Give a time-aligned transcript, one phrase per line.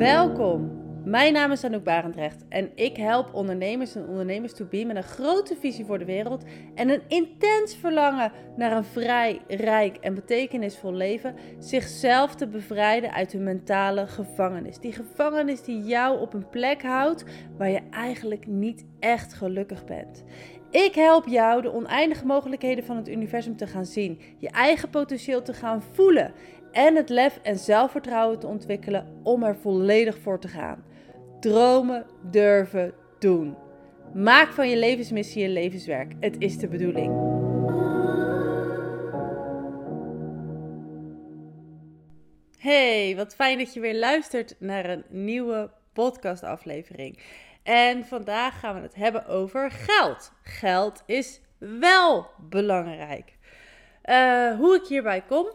[0.00, 0.70] Welkom.
[1.04, 5.02] Mijn naam is Anouk Barendrecht en ik help ondernemers en ondernemers to be met een
[5.02, 10.92] grote visie voor de wereld en een intens verlangen naar een vrij, rijk en betekenisvol
[10.92, 14.78] leven, zichzelf te bevrijden uit hun mentale gevangenis.
[14.78, 17.24] Die gevangenis die jou op een plek houdt
[17.56, 20.24] waar je eigenlijk niet echt gelukkig bent.
[20.70, 25.42] Ik help jou de oneindige mogelijkheden van het universum te gaan zien, je eigen potentieel
[25.42, 26.32] te gaan voelen
[26.72, 30.84] en het lef en zelfvertrouwen te ontwikkelen om er volledig voor te gaan.
[31.40, 33.56] Dromen, durven, doen.
[34.14, 36.12] Maak van je levensmissie je levenswerk.
[36.20, 37.38] Het is de bedoeling.
[42.58, 47.18] Hey, wat fijn dat je weer luistert naar een nieuwe podcastaflevering.
[47.62, 50.32] En vandaag gaan we het hebben over geld.
[50.42, 53.38] Geld is wel belangrijk.
[54.04, 55.46] Uh, hoe ik hierbij kom.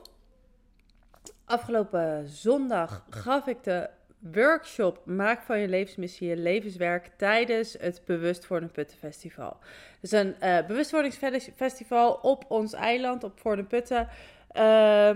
[1.45, 8.45] Afgelopen zondag gaf ik de workshop Maak van je levensmissie je levenswerk tijdens het Bewust
[8.45, 9.58] voor Putten Festival.
[10.02, 14.02] Dus een uh, bewustwordingsfestival op ons eiland, op Voor de Putten.
[14.02, 14.61] Uh,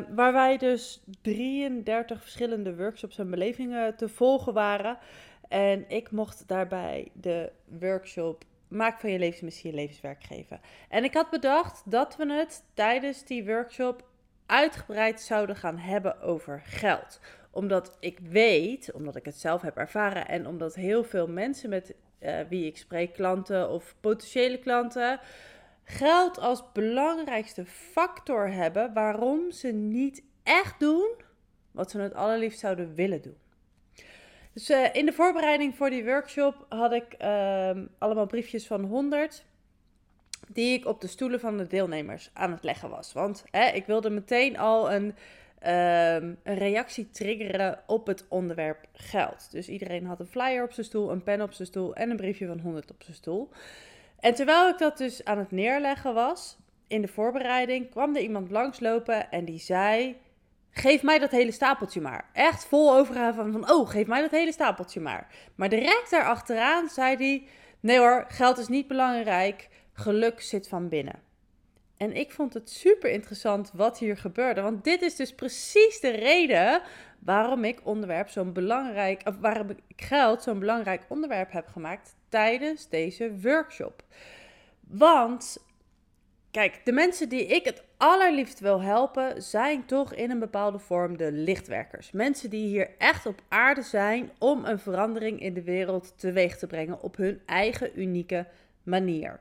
[0.10, 4.98] waar wij dus 33 verschillende workshops en belevingen te volgen waren.
[5.48, 10.60] En ik mocht daarbij de workshop Maak van je levensmissie je levenswerk geven.
[10.90, 14.09] En ik had bedacht dat we het tijdens die workshop
[14.50, 17.20] uitgebreid zouden gaan hebben over geld.
[17.52, 21.96] Omdat ik weet, omdat ik het zelf heb ervaren en omdat heel veel mensen met
[22.20, 25.20] uh, wie ik spreek, klanten of potentiële klanten,
[25.84, 31.10] geld als belangrijkste factor hebben waarom ze niet echt doen
[31.72, 33.38] wat ze het allerliefst zouden willen doen.
[34.54, 39.46] Dus uh, in de voorbereiding voor die workshop had ik uh, allemaal briefjes van 100
[40.54, 43.14] die ik op de stoelen van de deelnemers aan het leggen was.
[43.14, 49.52] Want hè, ik wilde meteen al een, um, een reactie triggeren op het onderwerp geld.
[49.52, 52.18] Dus iedereen had een flyer op zijn stoel, een pen op zijn stoel en een
[52.18, 53.50] briefje van 100 op zijn stoel.
[54.20, 56.58] En terwijl ik dat dus aan het neerleggen was,
[56.88, 60.18] in de voorbereiding, kwam er iemand langslopen en die zei...
[60.72, 62.30] Geef mij dat hele stapeltje maar.
[62.34, 65.28] Echt vol overgave van, van, oh, geef mij dat hele stapeltje maar.
[65.56, 67.44] Maar direct daarachteraan zei hij,
[67.80, 69.68] nee hoor, geld is niet belangrijk
[70.00, 71.28] geluk zit van binnen.
[71.98, 74.62] En ik vond het super interessant wat hier gebeurde.
[74.62, 76.82] Want dit is dus precies de reden
[77.20, 82.90] waarom ik onderwerp zo'n belangrijk, of waarom ik geld zo'n belangrijk onderwerp heb gemaakt tijdens
[82.90, 84.04] deze workshop.
[84.88, 85.58] Want
[86.52, 91.18] kijk, de mensen die ik het allerliefst wil helpen, zijn toch in een bepaalde vorm
[91.18, 92.12] de lichtwerkers.
[92.12, 96.68] Mensen die hier echt op aarde zijn om een verandering in de wereld teweeg te
[96.68, 98.46] brengen op hun eigen unieke
[98.84, 99.40] manier.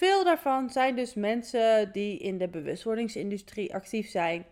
[0.00, 4.44] Veel daarvan zijn dus mensen die in de bewustwordingsindustrie actief zijn.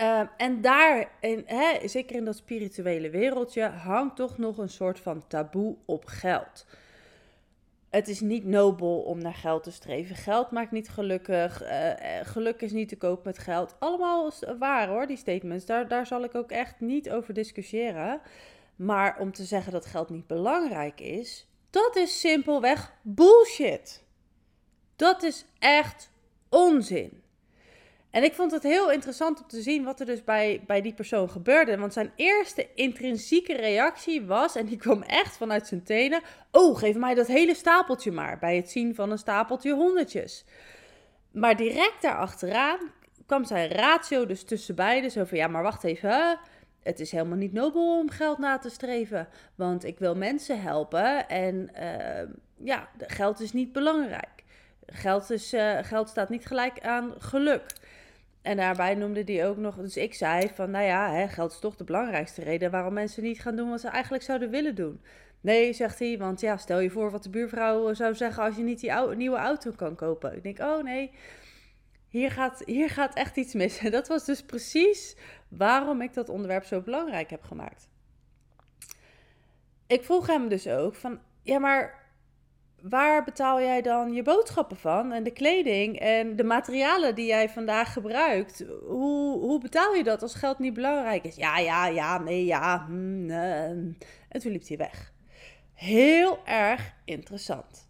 [0.00, 5.00] Uh, en daar, in, hè, zeker in dat spirituele wereldje, hangt toch nog een soort
[5.00, 6.66] van taboe op geld.
[7.90, 10.16] Het is niet nobel om naar geld te streven.
[10.16, 11.62] Geld maakt niet gelukkig.
[11.62, 11.90] Uh,
[12.22, 13.76] geluk is niet te koop met geld.
[13.78, 15.66] Allemaal waar hoor, die statements.
[15.66, 18.20] Daar, daar zal ik ook echt niet over discussiëren.
[18.76, 24.04] Maar om te zeggen dat geld niet belangrijk is, dat is simpelweg bullshit.
[24.96, 26.10] Dat is echt
[26.48, 27.22] onzin.
[28.16, 30.94] En ik vond het heel interessant om te zien wat er dus bij, bij die
[30.94, 31.78] persoon gebeurde.
[31.78, 36.96] Want zijn eerste intrinsieke reactie was, en die kwam echt vanuit zijn tenen: Oh, geef
[36.96, 38.38] mij dat hele stapeltje maar.
[38.38, 40.44] Bij het zien van een stapeltje honderdjes.
[41.30, 42.78] Maar direct daarachteraan
[43.26, 45.10] kwam zijn ratio dus tussen beiden.
[45.10, 46.38] Zo van: Ja, maar wacht even.
[46.82, 49.28] Het is helemaal niet nobel om geld na te streven.
[49.54, 51.28] Want ik wil mensen helpen.
[51.28, 52.34] En uh,
[52.64, 54.35] ja, geld is niet belangrijk.
[54.86, 57.64] Geld, is, uh, geld staat niet gelijk aan geluk.
[58.42, 61.58] En daarbij noemde hij ook nog, dus ik zei van, nou ja, hè, geld is
[61.58, 65.00] toch de belangrijkste reden waarom mensen niet gaan doen wat ze eigenlijk zouden willen doen.
[65.40, 68.62] Nee, zegt hij, want ja, stel je voor wat de buurvrouw zou zeggen als je
[68.62, 70.36] niet die nieuwe auto kan kopen.
[70.36, 71.10] Ik denk, oh nee,
[72.08, 73.78] hier gaat, hier gaat echt iets mis.
[73.78, 75.16] En dat was dus precies
[75.48, 77.88] waarom ik dat onderwerp zo belangrijk heb gemaakt.
[79.86, 82.05] Ik vroeg hem dus ook van, ja, maar
[82.88, 85.12] waar betaal jij dan je boodschappen van?
[85.12, 88.64] En de kleding en de materialen die jij vandaag gebruikt.
[88.86, 91.36] Hoe, hoe betaal je dat als geld niet belangrijk is?
[91.36, 92.84] Ja, ja, ja, nee, ja.
[92.86, 93.30] Hmm,
[94.28, 95.12] en toen liep hij weg.
[95.72, 97.88] Heel erg interessant.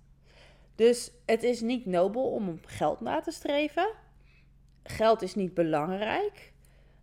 [0.75, 3.89] Dus het is niet nobel om geld na te streven.
[4.83, 6.53] Geld is niet belangrijk.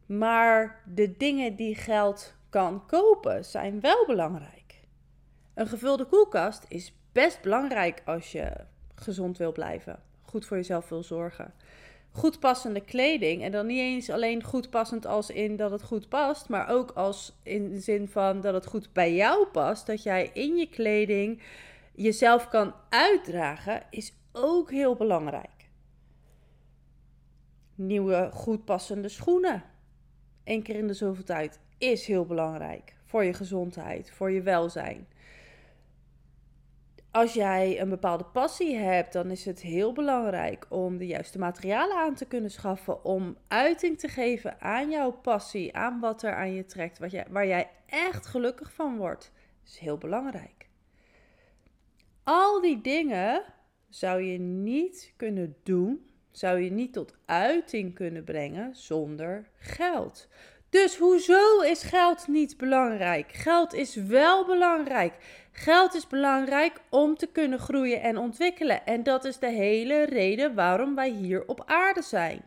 [0.06, 4.82] Maar de dingen die geld kan kopen zijn wel belangrijk.
[5.54, 8.52] Een gevulde koelkast is best belangrijk als je
[8.96, 10.00] gezond wil blijven.
[10.22, 11.54] Goed voor jezelf wil zorgen.
[12.12, 13.44] goed passende kleding.
[13.44, 16.92] En dan niet eens alleen goed passend als in dat het goed past, maar ook
[16.92, 19.86] als in de zin van dat het goed bij jou past.
[19.86, 21.42] Dat jij in je kleding
[21.96, 25.70] jezelf kan uitdragen, is ook heel belangrijk.
[27.76, 29.64] Nieuwe goed passende schoenen.
[30.44, 35.08] Eén keer in de zoveel tijd is heel belangrijk voor je gezondheid, voor je welzijn
[37.14, 41.98] als jij een bepaalde passie hebt, dan is het heel belangrijk om de juiste materialen
[41.98, 43.06] aan te kunnen schaffen.
[43.06, 47.26] Om uiting te geven aan jouw passie, aan wat er aan je trekt, wat jij,
[47.30, 49.32] waar jij echt gelukkig van wordt.
[49.64, 50.70] Dat is heel belangrijk.
[52.24, 53.44] Al die dingen
[53.90, 60.28] zou je niet kunnen doen, zou je niet tot uiting kunnen brengen zonder geld.
[60.70, 63.32] Dus hoezo is geld niet belangrijk?
[63.32, 65.14] Geld is wel belangrijk.
[65.56, 68.86] Geld is belangrijk om te kunnen groeien en ontwikkelen.
[68.86, 72.42] En dat is de hele reden waarom wij hier op aarde zijn.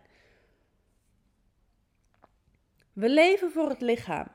[2.92, 4.26] We leven voor het lichaam.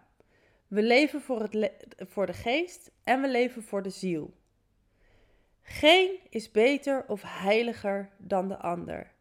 [0.67, 4.33] We leven voor, het voor de geest en we leven voor de ziel.
[5.61, 9.11] Geen is beter of heiliger dan de ander.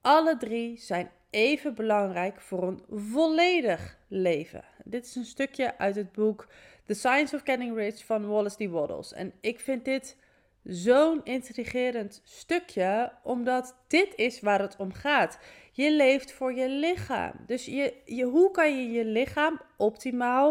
[0.00, 4.64] Alle drie zijn even belangrijk voor een volledig leven.
[4.84, 6.46] Dit is een stukje uit het boek
[6.86, 8.70] The Science of Getting Rich van Wallace D.
[8.70, 9.12] Waddles.
[9.12, 10.16] En ik vind dit
[10.62, 15.38] zo'n intrigerend stukje, omdat dit is waar het om gaat.
[15.72, 17.32] Je leeft voor je lichaam.
[17.46, 20.50] Dus je, je, hoe kan je je lichaam optimaal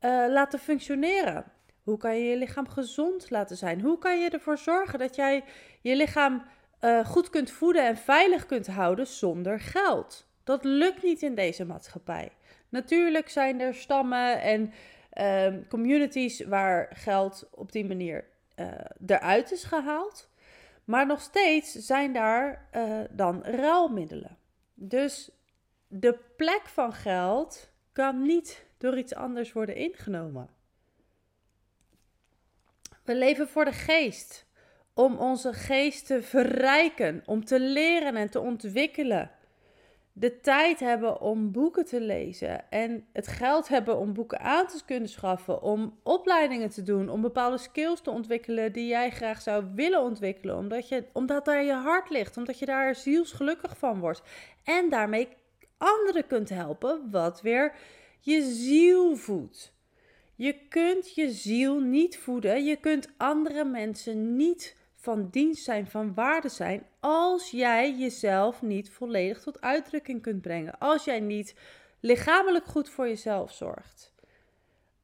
[0.00, 1.44] uh, laten functioneren?
[1.82, 3.80] Hoe kan je je lichaam gezond laten zijn?
[3.80, 5.44] Hoe kan je ervoor zorgen dat jij
[5.80, 6.42] je lichaam
[6.80, 10.26] uh, goed kunt voeden en veilig kunt houden zonder geld?
[10.44, 12.32] Dat lukt niet in deze maatschappij.
[12.68, 14.72] Natuurlijk zijn er stammen en
[15.12, 18.24] uh, communities waar geld op die manier
[18.56, 18.66] uh,
[19.06, 20.30] eruit is gehaald.
[20.84, 24.38] Maar nog steeds zijn daar uh, dan ruilmiddelen.
[24.74, 25.30] Dus
[25.88, 30.48] de plek van geld kan niet door iets anders worden ingenomen.
[33.04, 34.46] We leven voor de geest.
[34.98, 39.30] Om onze geest te verrijken, om te leren en te ontwikkelen
[40.12, 44.84] de tijd hebben om boeken te lezen en het geld hebben om boeken aan te
[44.86, 49.64] kunnen schaffen, om opleidingen te doen, om bepaalde skills te ontwikkelen die jij graag zou
[49.74, 54.22] willen ontwikkelen, omdat, je, omdat daar je hart ligt, omdat je daar zielsgelukkig van wordt
[54.64, 55.28] en daarmee
[55.76, 57.74] anderen kunt helpen, wat weer
[58.20, 59.72] je ziel voedt.
[60.34, 66.14] Je kunt je ziel niet voeden, je kunt andere mensen niet van dienst zijn, van
[66.14, 70.78] waarde zijn, als jij jezelf niet volledig tot uitdrukking kunt brengen.
[70.78, 71.54] Als jij niet
[72.00, 74.12] lichamelijk goed voor jezelf zorgt.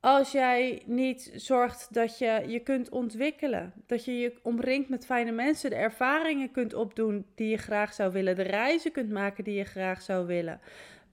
[0.00, 5.31] Als jij niet zorgt dat je je kunt ontwikkelen, dat je je omringt met fijne
[5.31, 9.55] mensen, de ervaringen kunt opdoen die je graag zou willen, de reizen kunt maken die
[9.55, 10.61] je graag zou willen.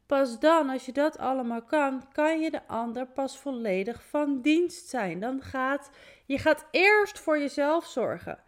[0.06, 4.90] Pas dan, als je dat allemaal kan, kan je de ander pas volledig van dienst
[4.90, 5.20] zijn.
[5.20, 5.90] Dan gaat
[6.26, 8.40] je gaat eerst voor jezelf zorgen.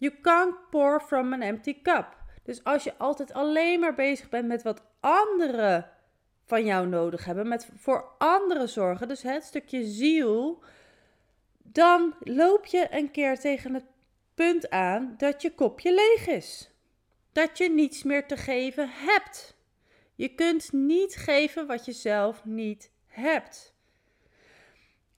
[0.00, 2.16] You can't pour from an empty cup.
[2.42, 5.90] Dus als je altijd alleen maar bezig bent met wat anderen
[6.44, 10.62] van jou nodig hebben, met voor anderen zorgen, dus het stukje ziel,
[11.58, 13.84] dan loop je een keer tegen het
[14.34, 16.70] punt aan dat je kopje leeg is.
[17.32, 19.56] Dat je niets meer te geven hebt.
[20.14, 23.74] Je kunt niet geven wat je zelf niet hebt.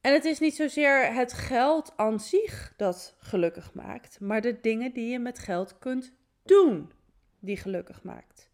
[0.03, 4.93] En het is niet zozeer het geld aan zich dat gelukkig maakt, maar de dingen
[4.93, 6.93] die je met geld kunt doen
[7.39, 8.51] die gelukkig maakt.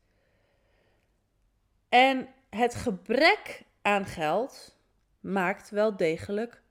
[1.88, 4.76] En het gebrek aan geld
[5.20, 6.62] maakt wel degelijk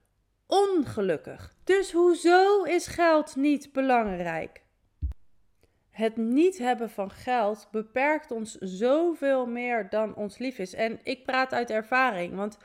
[0.46, 1.54] ongelukkig.
[1.64, 4.62] Dus hoezo is geld niet belangrijk?
[5.90, 10.74] Het niet hebben van geld beperkt ons zoveel meer dan ons lief is.
[10.74, 12.58] En ik praat uit ervaring, want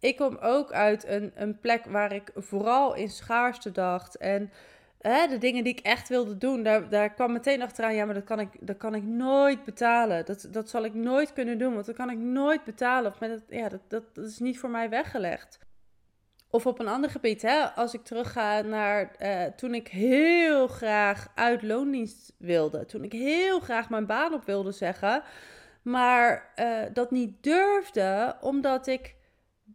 [0.00, 4.16] ik kom ook uit een, een plek waar ik vooral in schaarste dacht.
[4.16, 4.50] En
[4.98, 7.94] hè, de dingen die ik echt wilde doen, daar, daar kwam meteen achteraan.
[7.94, 10.24] Ja, maar dat kan ik, dat kan ik nooit betalen.
[10.24, 13.10] Dat, dat zal ik nooit kunnen doen, want dat kan ik nooit betalen.
[13.10, 15.58] Of het, ja, dat, dat, dat is niet voor mij weggelegd.
[16.50, 21.28] Of op een ander gebied, hè, als ik terugga naar uh, toen ik heel graag
[21.34, 22.86] uit loondienst wilde.
[22.86, 25.22] Toen ik heel graag mijn baan op wilde zeggen.
[25.82, 29.14] Maar uh, dat niet durfde, omdat ik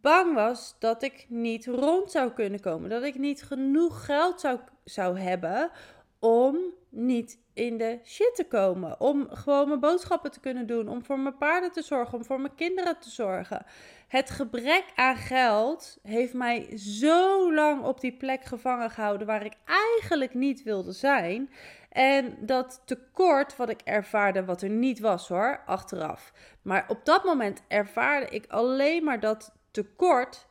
[0.00, 2.90] bang was dat ik niet rond zou kunnen komen.
[2.90, 5.70] Dat ik niet genoeg geld zou, zou hebben
[6.18, 6.58] om
[6.88, 9.00] niet in de shit te komen.
[9.00, 10.88] Om gewoon mijn boodschappen te kunnen doen.
[10.88, 12.18] Om voor mijn paarden te zorgen.
[12.18, 13.66] Om voor mijn kinderen te zorgen.
[14.08, 19.56] Het gebrek aan geld heeft mij zo lang op die plek gevangen gehouden waar ik
[19.64, 21.50] eigenlijk niet wilde zijn.
[21.88, 26.32] En dat tekort wat ik ervaarde, wat er niet was hoor, achteraf.
[26.62, 30.46] Maar op dat moment ervaarde ik alleen maar dat tekort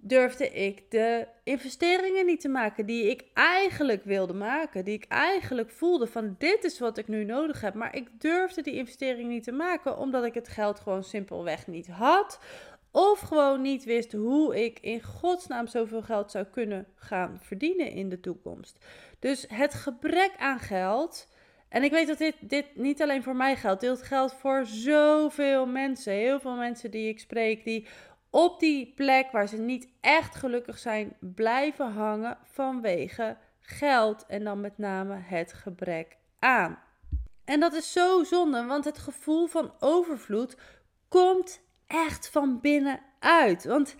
[0.00, 4.84] durfde ik de investeringen niet te maken die ik eigenlijk wilde maken.
[4.84, 7.74] Die ik eigenlijk voelde van dit is wat ik nu nodig heb.
[7.74, 11.88] Maar ik durfde die investering niet te maken omdat ik het geld gewoon simpelweg niet
[11.88, 12.40] had.
[12.90, 18.08] Of gewoon niet wist hoe ik in godsnaam zoveel geld zou kunnen gaan verdienen in
[18.08, 18.84] de toekomst.
[19.18, 21.28] Dus het gebrek aan geld.
[21.68, 23.80] En ik weet dat dit, dit niet alleen voor mij geldt.
[23.80, 26.12] Dit geldt voor zoveel mensen.
[26.12, 27.64] Heel veel mensen die ik spreek.
[27.64, 27.86] Die
[28.30, 34.60] op die plek waar ze niet echt gelukkig zijn, blijven hangen vanwege geld en dan
[34.60, 36.78] met name het gebrek aan.
[37.44, 40.56] En dat is zo zonde, want het gevoel van overvloed
[41.08, 43.64] komt echt van binnenuit.
[43.64, 43.96] Want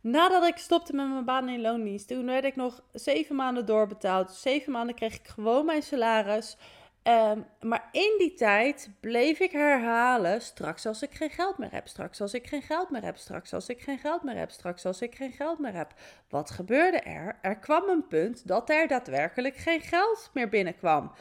[0.00, 4.30] nadat ik stopte met mijn baan in loondienst, toen werd ik nog zeven maanden doorbetaald.
[4.30, 6.56] Zeven maanden kreeg ik gewoon mijn salaris.
[7.04, 11.88] Um, maar in die tijd bleef ik herhalen: straks als ik geen geld meer heb,
[11.88, 14.86] straks als ik geen geld meer heb, straks als ik geen geld meer heb, straks
[14.86, 15.94] als ik geen geld meer heb.
[16.28, 17.38] Wat gebeurde er?
[17.42, 21.12] Er kwam een punt dat er daadwerkelijk geen geld meer binnenkwam.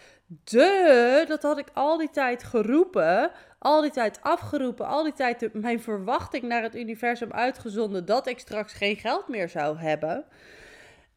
[0.43, 5.53] De, dat had ik al die tijd geroepen, al die tijd afgeroepen, al die tijd
[5.53, 10.25] mijn verwachting naar het universum uitgezonden dat ik straks geen geld meer zou hebben.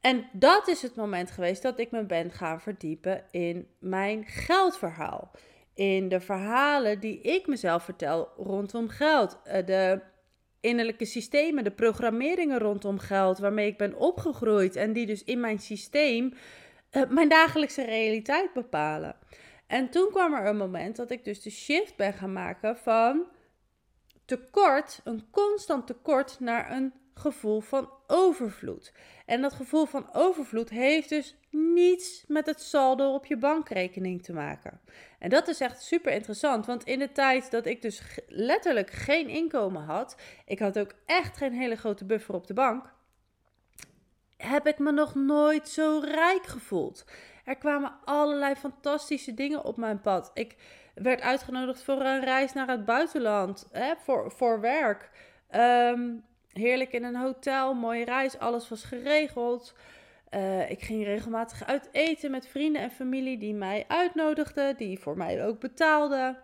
[0.02, 5.30] En dat is het moment geweest dat ik me ben gaan verdiepen in mijn geldverhaal.
[5.74, 9.38] In de verhalen die ik mezelf vertel rondom geld.
[9.44, 10.00] Eh, de
[10.60, 15.58] innerlijke systemen, de programmeringen rondom geld, waarmee ik ben opgegroeid en die dus in mijn
[15.58, 16.32] systeem
[16.92, 19.16] uh, mijn dagelijkse realiteit bepalen.
[19.66, 23.26] En toen kwam er een moment dat ik dus de shift ben gaan maken van
[24.24, 28.92] tekort, een constant tekort, naar een gevoel van overvloed.
[29.26, 34.32] En dat gevoel van overvloed heeft dus niets met het saldo op je bankrekening te
[34.32, 34.80] maken.
[35.18, 39.28] En dat is echt super interessant, want in de tijd dat ik dus letterlijk geen
[39.28, 42.92] inkomen had, ik had ook echt geen hele grote buffer op de bank,
[44.36, 47.04] heb ik me nog nooit zo rijk gevoeld.
[47.44, 50.30] Er kwamen allerlei fantastische dingen op mijn pad.
[50.34, 50.56] Ik
[50.94, 55.10] werd uitgenodigd voor een reis naar het buitenland, hè, voor, voor werk.
[55.50, 59.74] Um, heerlijk in een hotel, mooie reis, alles was geregeld.
[60.30, 65.16] Uh, ik ging regelmatig uit eten met vrienden en familie die mij uitnodigden, die voor
[65.16, 66.38] mij ook betaalden.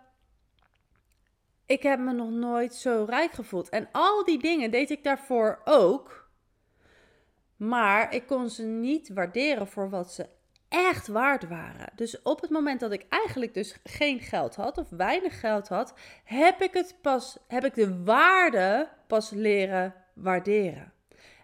[1.65, 3.69] Ik heb me nog nooit zo rijk gevoeld.
[3.69, 6.29] En al die dingen deed ik daarvoor ook.
[7.55, 10.27] Maar ik kon ze niet waarderen voor wat ze
[10.69, 11.89] echt waard waren.
[11.95, 15.93] Dus op het moment dat ik eigenlijk dus geen geld had of weinig geld had,
[16.23, 20.93] heb ik het pas heb ik de waarde pas leren waarderen.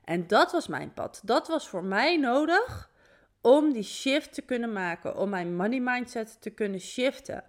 [0.03, 1.21] En dat was mijn pad.
[1.23, 2.91] Dat was voor mij nodig
[3.41, 7.43] om die shift te kunnen maken, om mijn money mindset te kunnen shiften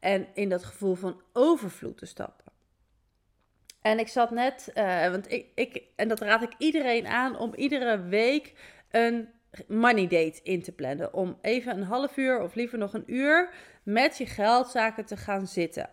[0.00, 2.44] en in dat gevoel van overvloed te stappen.
[3.82, 7.54] En ik zat net, uh, want ik, ik, en dat raad ik iedereen aan om
[7.54, 8.52] iedere week
[8.90, 9.28] een
[9.68, 11.14] money date in te plannen.
[11.14, 13.50] Om even een half uur of liever nog een uur
[13.82, 15.90] met je geldzaken te gaan zitten.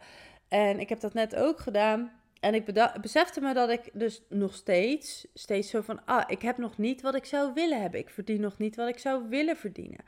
[0.47, 2.16] En ik heb dat net ook gedaan.
[2.39, 2.65] En ik
[3.01, 7.01] besefte me dat ik dus nog steeds, steeds zo van, ah, ik heb nog niet
[7.01, 7.99] wat ik zou willen hebben.
[7.99, 9.99] Ik verdien nog niet wat ik zou willen verdienen.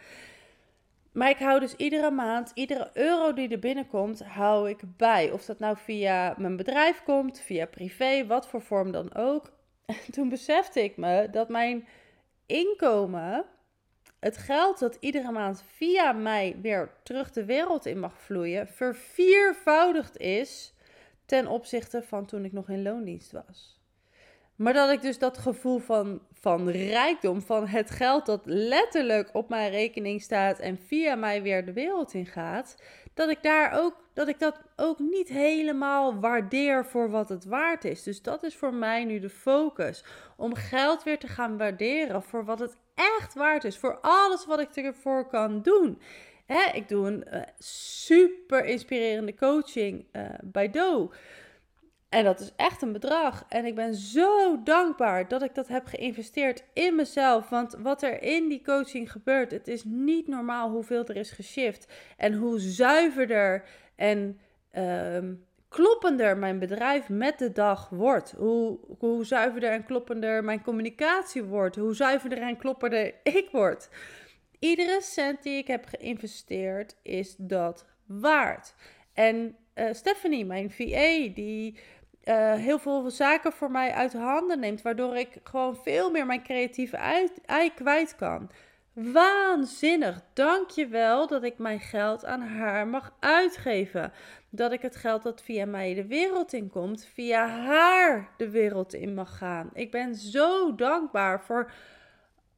[1.12, 5.32] Maar ik hou dus iedere maand, iedere euro die er binnenkomt, hou ik bij.
[5.32, 9.52] Of dat nou via mijn bedrijf komt, via privé, wat voor vorm dan ook.
[9.86, 11.88] En toen besefte ik me dat mijn
[12.46, 13.46] inkomen,
[14.20, 20.18] het geld dat iedere maand via mij weer terug de wereld in mag vloeien, verviervoudigd
[20.18, 20.74] is
[21.30, 23.80] ten opzichte van toen ik nog in loondienst was.
[24.56, 29.50] Maar dat ik dus dat gevoel van, van rijkdom, van het geld dat letterlijk op
[29.50, 32.76] mijn rekening staat en via mij weer de wereld in gaat,
[33.14, 37.86] dat ik daar ook, dat ik dat ook niet helemaal waardeer voor wat het waard
[37.86, 38.04] is.
[38.04, 40.04] Dus dat is voor mij nu de focus.
[40.38, 43.78] Om geld weer te gaan waarderen voor wat het echt waard is.
[43.78, 46.02] Voor alles wat ik ervoor kan doen.
[46.54, 51.12] Hè, ik doe een uh, super inspirerende coaching uh, bij Do.
[52.10, 53.46] En dat is echt een bedrag.
[53.50, 57.50] En ik ben zo dankbaar dat ik dat heb geïnvesteerd in mezelf.
[57.50, 61.88] Want wat er in die coaching gebeurt, het is niet normaal hoeveel er is geshift.
[62.18, 63.64] En hoe zuiverder
[63.96, 64.40] en
[64.78, 65.18] uh,
[65.68, 68.34] kloppender mijn bedrijf met de dag wordt.
[68.38, 71.76] Hoe, hoe zuiverder en kloppender mijn communicatie wordt.
[71.76, 73.90] Hoe zuiverder en kloppender ik word.
[74.60, 78.74] Iedere cent die ik heb geïnvesteerd is dat waard.
[79.14, 81.80] En uh, Stephanie, mijn VA, die
[82.24, 86.44] uh, heel veel zaken voor mij uit handen neemt, waardoor ik gewoon veel meer mijn
[86.44, 86.98] creatieve
[87.46, 88.52] ei kwijt kan.
[88.94, 90.22] waanzinnig.
[90.34, 94.12] Dank je wel dat ik mijn geld aan haar mag uitgeven.
[94.50, 98.94] Dat ik het geld dat via mij de wereld in komt, via haar de wereld
[98.94, 99.70] in mag gaan.
[99.74, 101.72] Ik ben zo dankbaar voor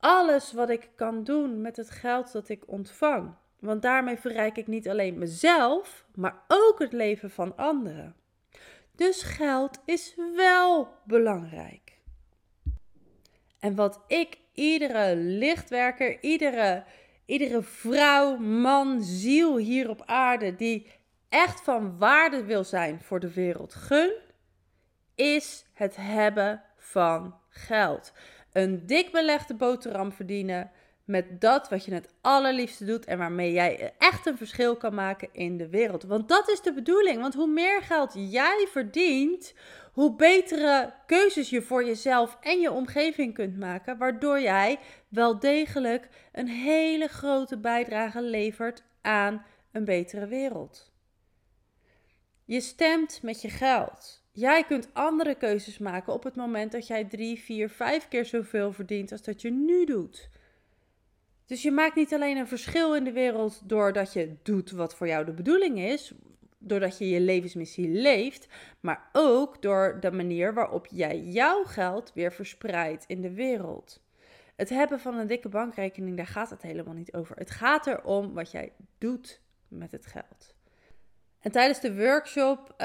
[0.02, 3.34] alles wat ik kan doen met het geld dat ik ontvang.
[3.60, 8.16] Want daarmee verrijk ik niet alleen mezelf, maar ook het leven van anderen.
[8.96, 12.00] Dus geld is wel belangrijk.
[13.60, 16.84] En wat ik iedere lichtwerker, iedere,
[17.26, 20.88] iedere vrouw, man, ziel hier op aarde die
[21.30, 24.14] echt van waarde wil zijn voor de wereld gun,
[25.16, 28.14] is het hebben van geld.
[28.52, 30.72] Een dik belegde boterham verdienen
[31.06, 35.30] met dat wat je het allerliefste doet en waarmee jij echt een verschil kan maken
[35.32, 36.04] in de wereld.
[36.04, 37.22] Want dat is de bedoeling.
[37.22, 39.54] Want hoe meer geld jij verdient,
[39.94, 46.10] hoe betere keuzes je voor jezelf en je omgeving kunt maken, waardoor jij wel degelijk
[46.32, 50.92] een hele grote bijdrage levert aan een betere wereld.
[52.46, 54.21] Je stemt met je geld.
[54.34, 58.74] Jij kunt andere keuzes maken op het moment dat jij drie, vier, vijf keer zoveel
[58.74, 60.30] verdient als dat je nu doet.
[61.46, 65.08] Dus je maakt niet alleen een verschil in de wereld doordat je doet wat voor
[65.08, 66.14] jou de bedoeling is,
[66.58, 68.48] doordat je je levensmissie leeft,
[68.80, 74.02] maar ook door de manier waarop jij jouw geld weer verspreidt in de wereld.
[74.56, 77.36] Het hebben van een dikke bankrekening, daar gaat het helemaal niet over.
[77.36, 80.56] Het gaat erom wat jij doet met het geld.
[81.42, 82.78] En tijdens de workshop, uh,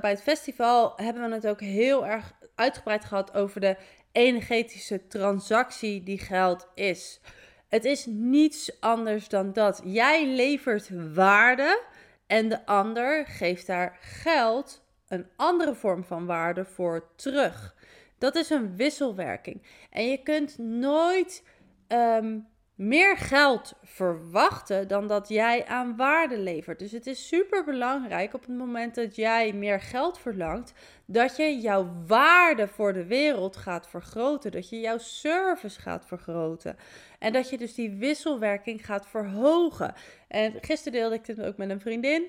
[0.00, 3.76] bij het festival, hebben we het ook heel erg uitgebreid gehad over de
[4.12, 7.20] energetische transactie die geld is.
[7.68, 9.80] Het is niets anders dan dat.
[9.84, 11.82] Jij levert waarde
[12.26, 17.74] en de ander geeft daar geld, een andere vorm van waarde voor terug.
[18.18, 19.62] Dat is een wisselwerking.
[19.90, 21.42] En je kunt nooit
[21.86, 22.38] ehm,
[22.80, 26.78] meer geld verwachten dan dat jij aan waarde levert.
[26.78, 30.72] Dus het is super belangrijk op het moment dat jij meer geld verlangt,
[31.04, 36.76] dat je jouw waarde voor de wereld gaat vergroten, dat je jouw service gaat vergroten
[37.18, 39.94] en dat je dus die wisselwerking gaat verhogen.
[40.28, 42.26] En gisteren deelde ik dit ook met een vriendin.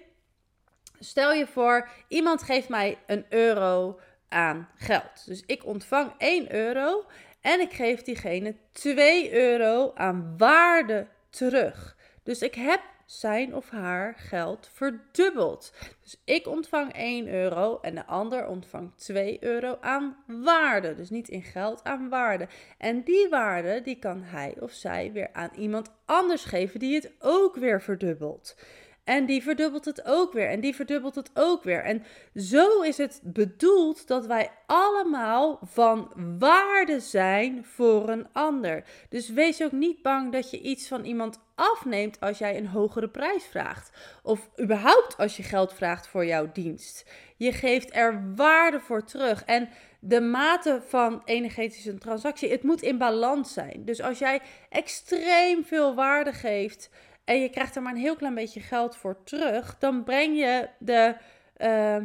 [0.99, 3.99] Stel je voor, iemand geeft mij een euro
[4.30, 5.25] aan geld.
[5.25, 7.06] Dus ik ontvang 1 euro
[7.41, 11.97] en ik geef diegene 2 euro aan waarde terug.
[12.23, 15.73] Dus ik heb zijn of haar geld verdubbeld.
[16.01, 20.95] Dus ik ontvang 1 euro en de ander ontvangt 2 euro aan waarde.
[20.95, 22.47] Dus niet in geld, aan waarde.
[22.77, 27.12] En die waarde die kan hij of zij weer aan iemand anders geven die het
[27.19, 28.56] ook weer verdubbelt.
[29.03, 30.49] En die verdubbelt het ook weer.
[30.49, 31.83] En die verdubbelt het ook weer.
[31.83, 32.03] En
[32.35, 38.83] zo is het bedoeld dat wij allemaal van waarde zijn voor een ander.
[39.09, 43.09] Dus wees ook niet bang dat je iets van iemand afneemt als jij een hogere
[43.09, 43.91] prijs vraagt.
[44.23, 47.09] Of überhaupt als je geld vraagt voor jouw dienst.
[47.37, 49.43] Je geeft er waarde voor terug.
[49.43, 53.85] En de mate van energetische transactie, het moet in balans zijn.
[53.85, 56.89] Dus als jij extreem veel waarde geeft
[57.23, 60.69] en je krijgt er maar een heel klein beetje geld voor terug, dan breng je
[60.79, 61.15] de.
[61.57, 61.97] Uh,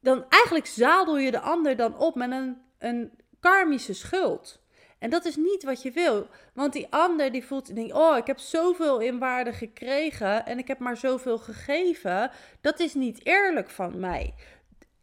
[0.00, 4.62] dan eigenlijk zadel je de ander dan op met een, een karmische schuld.
[4.98, 6.26] En dat is niet wat je wil.
[6.54, 10.68] Want die ander die voelt, denkt, oh, ik heb zoveel in waarde gekregen en ik
[10.68, 12.30] heb maar zoveel gegeven.
[12.60, 14.34] Dat is niet eerlijk van mij.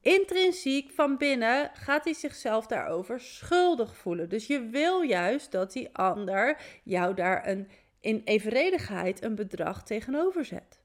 [0.01, 4.29] Intrinsiek van binnen gaat hij zichzelf daarover schuldig voelen.
[4.29, 7.69] Dus je wil juist dat die ander jou daar een
[8.05, 10.79] in evenredigheid een bedrag tegenover zet.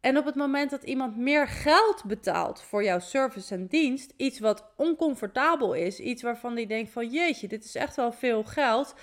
[0.00, 4.38] En op het moment dat iemand meer geld betaalt voor jouw service en dienst, iets
[4.38, 8.94] wat oncomfortabel is, iets waarvan die denkt van jeetje, dit is echt wel veel geld,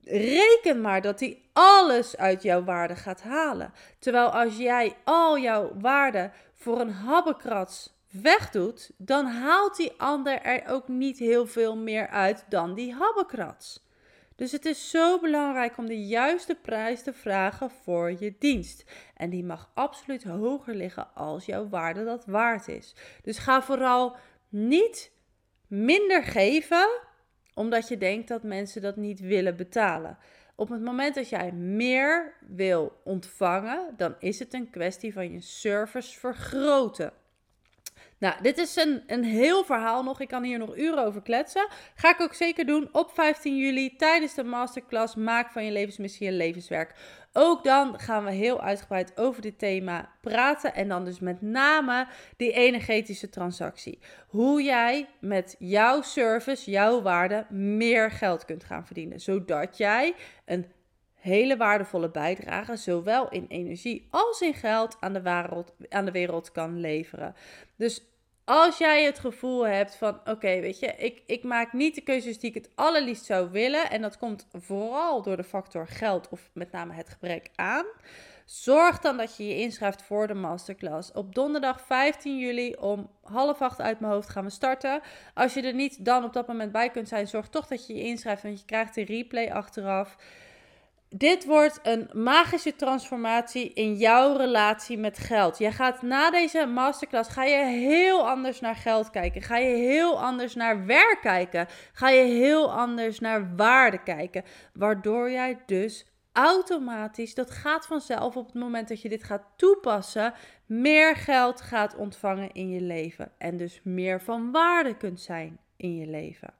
[0.00, 3.72] reken maar dat hij alles uit jouw waarde gaat halen.
[3.98, 10.66] Terwijl als jij al jouw waarde voor een habbekrats wegdoet, dan haalt die ander er
[10.66, 13.83] ook niet heel veel meer uit dan die habbekrats.
[14.36, 18.84] Dus het is zo belangrijk om de juiste prijs te vragen voor je dienst.
[19.16, 22.94] En die mag absoluut hoger liggen als jouw waarde dat waard is.
[23.22, 24.16] Dus ga vooral
[24.48, 25.12] niet
[25.66, 26.88] minder geven
[27.54, 30.18] omdat je denkt dat mensen dat niet willen betalen.
[30.54, 35.40] Op het moment dat jij meer wil ontvangen, dan is het een kwestie van je
[35.40, 37.12] service vergroten.
[38.24, 40.20] Nou, dit is een, een heel verhaal nog.
[40.20, 41.68] Ik kan hier nog uren over kletsen.
[41.94, 46.28] Ga ik ook zeker doen op 15 juli tijdens de masterclass Maak van je levensmissie
[46.28, 46.94] een levenswerk.
[47.32, 50.74] Ook dan gaan we heel uitgebreid over dit thema praten.
[50.74, 52.06] En dan dus met name
[52.36, 53.98] die energetische transactie.
[54.28, 59.20] Hoe jij met jouw service, jouw waarde, meer geld kunt gaan verdienen.
[59.20, 60.66] Zodat jij een
[61.14, 66.52] hele waardevolle bijdrage, zowel in energie als in geld, aan de, wereld, aan de wereld
[66.52, 67.34] kan leveren.
[67.76, 68.12] Dus
[68.44, 72.38] als jij het gevoel hebt van, oké, weet je, ik, ik maak niet de keuzes
[72.38, 76.50] die ik het allerliefst zou willen, en dat komt vooral door de factor geld of
[76.52, 77.86] met name het gebrek aan
[78.44, 81.12] Zorg dan dat je je inschrijft voor de masterclass.
[81.12, 85.00] Op donderdag 15 juli om half acht uit mijn hoofd gaan we starten.
[85.34, 87.94] Als je er niet dan op dat moment bij kunt zijn, zorg toch dat je
[87.94, 90.16] je inschrijft, want je krijgt de replay achteraf.
[91.16, 95.58] Dit wordt een magische transformatie in jouw relatie met geld.
[95.58, 99.42] Je gaat na deze masterclass ga je heel anders naar geld kijken.
[99.42, 101.66] Ga je heel anders naar werk kijken.
[101.92, 104.44] Ga je heel anders naar waarde kijken.
[104.72, 110.34] Waardoor jij dus automatisch, dat gaat vanzelf op het moment dat je dit gaat toepassen,
[110.66, 113.32] meer geld gaat ontvangen in je leven.
[113.38, 116.54] En dus meer van waarde kunt zijn in je leven.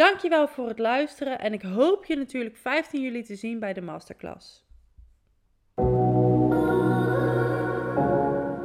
[0.00, 3.80] Dankjewel voor het luisteren en ik hoop je natuurlijk 15 juli te zien bij de
[3.80, 4.64] masterclass.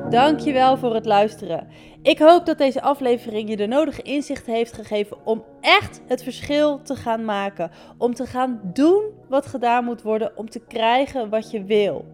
[0.09, 1.67] Dankjewel voor het luisteren.
[2.01, 6.81] Ik hoop dat deze aflevering je de nodige inzicht heeft gegeven om echt het verschil
[6.81, 7.71] te gaan maken.
[7.97, 12.05] Om te gaan doen wat gedaan moet worden om te krijgen wat je wil.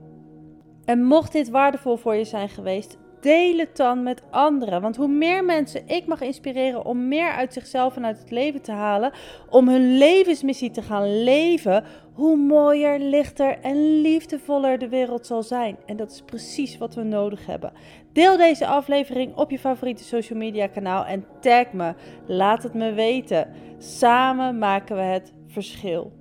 [0.86, 4.81] En mocht dit waardevol voor je zijn geweest, deel het dan met anderen.
[4.81, 8.62] Want hoe meer mensen ik mag inspireren om meer uit zichzelf en uit het leven
[8.62, 9.12] te halen,
[9.49, 15.77] om hun levensmissie te gaan leven, hoe mooier, lichter en liefdevoller de wereld zal zijn.
[15.86, 17.71] En dat is precies wat we nodig hebben.
[18.13, 21.93] Deel deze aflevering op je favoriete social media kanaal en tag me.
[22.27, 23.47] Laat het me weten.
[23.77, 26.12] Samen maken we het verschil.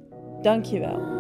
[0.43, 1.19] Dankjewel.